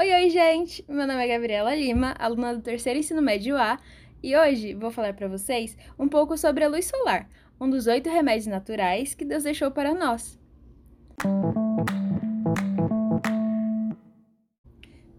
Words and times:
Oi, 0.00 0.10
oi, 0.14 0.30
gente! 0.30 0.82
Meu 0.88 1.06
nome 1.06 1.22
é 1.22 1.28
Gabriela 1.28 1.74
Lima, 1.74 2.14
aluna 2.18 2.54
do 2.54 2.62
terceiro 2.62 2.98
ensino 2.98 3.20
médio 3.20 3.54
A, 3.58 3.78
e 4.22 4.34
hoje 4.34 4.72
vou 4.72 4.90
falar 4.90 5.12
para 5.12 5.28
vocês 5.28 5.76
um 5.98 6.08
pouco 6.08 6.38
sobre 6.38 6.64
a 6.64 6.68
luz 6.68 6.86
solar, 6.86 7.28
um 7.60 7.68
dos 7.68 7.86
oito 7.86 8.08
remédios 8.08 8.46
naturais 8.46 9.14
que 9.14 9.26
Deus 9.26 9.42
deixou 9.42 9.70
para 9.70 9.92
nós. 9.92 10.40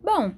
Bom, 0.02 0.34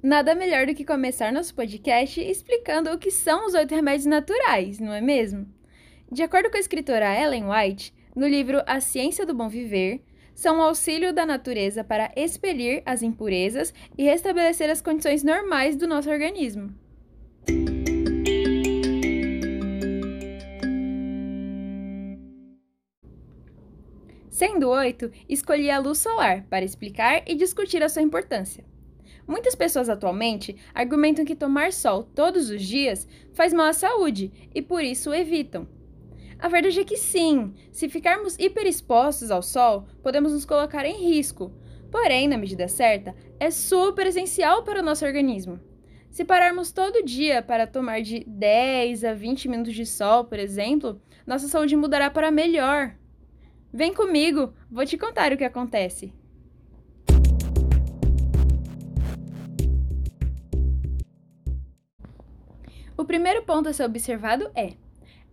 nada 0.00 0.32
melhor 0.32 0.64
do 0.64 0.76
que 0.76 0.84
começar 0.84 1.32
nosso 1.32 1.52
podcast 1.52 2.20
explicando 2.20 2.92
o 2.92 2.98
que 2.98 3.10
são 3.10 3.48
os 3.48 3.54
oito 3.54 3.74
remédios 3.74 4.06
naturais, 4.06 4.78
não 4.78 4.92
é 4.92 5.00
mesmo? 5.00 5.44
De 6.08 6.22
acordo 6.22 6.52
com 6.52 6.56
a 6.56 6.60
escritora 6.60 7.20
Ellen 7.20 7.46
White, 7.50 7.92
no 8.14 8.28
livro 8.28 8.62
A 8.64 8.78
Ciência 8.78 9.26
do 9.26 9.34
Bom 9.34 9.48
Viver, 9.48 10.00
são 10.38 10.60
o 10.60 10.62
auxílio 10.62 11.12
da 11.12 11.26
natureza 11.26 11.82
para 11.82 12.12
expelir 12.14 12.80
as 12.86 13.02
impurezas 13.02 13.74
e 13.98 14.04
restabelecer 14.04 14.70
as 14.70 14.80
condições 14.80 15.24
normais 15.24 15.74
do 15.74 15.84
nosso 15.84 16.08
organismo. 16.08 16.72
Sendo 24.30 24.68
oito, 24.68 25.10
escolhi 25.28 25.72
a 25.72 25.80
luz 25.80 25.98
solar 25.98 26.44
para 26.44 26.64
explicar 26.64 27.24
e 27.26 27.34
discutir 27.34 27.82
a 27.82 27.88
sua 27.88 28.02
importância. 28.02 28.64
Muitas 29.26 29.56
pessoas 29.56 29.88
atualmente 29.88 30.54
argumentam 30.72 31.24
que 31.24 31.34
tomar 31.34 31.72
sol 31.72 32.04
todos 32.14 32.48
os 32.48 32.62
dias 32.62 33.08
faz 33.34 33.52
mal 33.52 33.66
à 33.66 33.72
saúde 33.72 34.30
e 34.54 34.62
por 34.62 34.84
isso 34.84 35.12
evitam. 35.12 35.66
A 36.40 36.46
verdade 36.46 36.78
é 36.78 36.84
que 36.84 36.96
sim, 36.96 37.52
se 37.72 37.88
ficarmos 37.88 38.38
hiperexpostos 38.38 39.30
ao 39.32 39.42
sol, 39.42 39.86
podemos 40.02 40.32
nos 40.32 40.44
colocar 40.44 40.86
em 40.86 40.94
risco. 40.94 41.52
Porém, 41.90 42.28
na 42.28 42.38
medida 42.38 42.68
certa, 42.68 43.12
é 43.40 43.50
super 43.50 44.06
essencial 44.06 44.62
para 44.62 44.80
o 44.80 44.84
nosso 44.84 45.04
organismo. 45.04 45.58
Se 46.10 46.24
pararmos 46.24 46.70
todo 46.70 47.04
dia 47.04 47.42
para 47.42 47.66
tomar 47.66 48.02
de 48.02 48.24
10 48.24 49.02
a 49.04 49.14
20 49.14 49.48
minutos 49.48 49.74
de 49.74 49.84
sol, 49.84 50.26
por 50.26 50.38
exemplo, 50.38 51.02
nossa 51.26 51.48
saúde 51.48 51.74
mudará 51.74 52.08
para 52.08 52.30
melhor. 52.30 52.94
Vem 53.72 53.92
comigo, 53.92 54.54
vou 54.70 54.86
te 54.86 54.96
contar 54.96 55.32
o 55.32 55.36
que 55.36 55.44
acontece. 55.44 56.12
O 62.96 63.04
primeiro 63.04 63.42
ponto 63.42 63.68
a 63.68 63.72
ser 63.72 63.84
observado 63.84 64.50
é: 64.54 64.74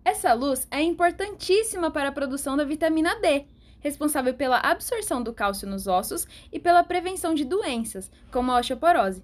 essa 0.06 0.32
luz 0.34 0.68
é 0.70 0.84
importantíssima 0.84 1.90
para 1.90 2.10
a 2.10 2.12
produção 2.12 2.56
da 2.56 2.64
vitamina 2.64 3.20
D, 3.20 3.46
responsável 3.80 4.36
pela 4.36 4.60
absorção 4.60 5.22
do 5.24 5.34
cálcio 5.34 5.68
nos 5.68 5.88
ossos 5.88 6.28
e 6.54 6.60
pela 6.60 6.84
prevenção 6.84 7.34
de 7.34 7.44
doenças, 7.44 8.12
como 8.32 8.52
a 8.52 8.60
osteoporose. 8.60 9.24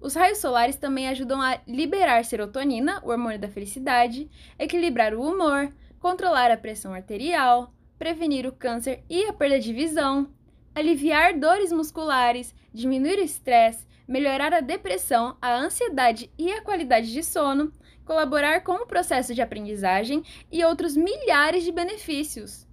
Os 0.00 0.14
raios 0.14 0.38
solares 0.38 0.74
também 0.74 1.08
ajudam 1.08 1.40
a 1.40 1.60
liberar 1.68 2.24
serotonina, 2.24 3.00
o 3.04 3.10
hormônio 3.10 3.38
da 3.38 3.46
felicidade, 3.46 4.28
equilibrar 4.58 5.14
o 5.14 5.22
humor, 5.22 5.72
controlar 6.00 6.50
a 6.50 6.56
pressão 6.56 6.92
arterial, 6.92 7.72
prevenir 7.96 8.44
o 8.44 8.50
câncer 8.50 9.04
e 9.08 9.24
a 9.26 9.32
perda 9.32 9.60
de 9.60 9.72
visão, 9.72 10.28
aliviar 10.74 11.38
dores 11.38 11.72
musculares, 11.72 12.54
diminuir 12.72 13.18
o 13.18 13.24
estresse, 13.24 13.86
melhorar 14.06 14.52
a 14.52 14.60
depressão, 14.60 15.36
a 15.40 15.54
ansiedade 15.54 16.30
e 16.38 16.52
a 16.52 16.62
qualidade 16.62 17.12
de 17.12 17.22
sono, 17.22 17.72
colaborar 18.04 18.62
com 18.62 18.74
o 18.74 18.86
processo 18.86 19.34
de 19.34 19.42
aprendizagem 19.42 20.22
e 20.50 20.64
outros 20.64 20.96
milhares 20.96 21.64
de 21.64 21.72
benefícios. 21.72 22.66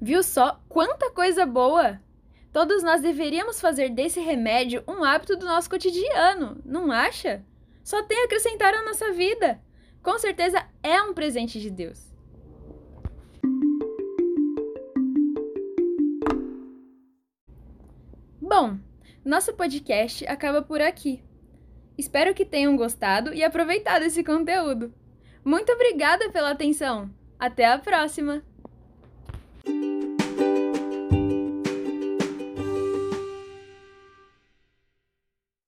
Viu 0.00 0.22
só 0.22 0.60
quanta 0.68 1.10
coisa 1.12 1.46
boa? 1.46 2.00
Todos 2.52 2.82
nós 2.82 3.00
deveríamos 3.00 3.60
fazer 3.60 3.88
desse 3.88 4.20
remédio 4.20 4.82
um 4.86 5.04
hábito 5.04 5.36
do 5.36 5.46
nosso 5.46 5.70
cotidiano, 5.70 6.60
não 6.64 6.90
acha? 6.90 7.44
Só 7.84 8.02
tem 8.02 8.20
a 8.20 8.24
acrescentar 8.24 8.74
à 8.74 8.84
nossa 8.84 9.12
vida. 9.12 9.60
Com 10.02 10.18
certeza 10.18 10.66
é 10.82 11.00
um 11.00 11.14
presente 11.14 11.60
de 11.60 11.70
Deus. 11.70 12.12
Bom, 18.40 18.78
nosso 19.24 19.54
podcast 19.54 20.26
acaba 20.26 20.60
por 20.60 20.80
aqui. 20.80 21.22
Espero 21.96 22.34
que 22.34 22.44
tenham 22.44 22.76
gostado 22.76 23.32
e 23.32 23.44
aproveitado 23.44 24.02
esse 24.02 24.24
conteúdo. 24.24 24.92
Muito 25.44 25.72
obrigada 25.72 26.30
pela 26.30 26.50
atenção! 26.50 27.08
Até 27.38 27.66
a 27.66 27.78
próxima! 27.78 28.42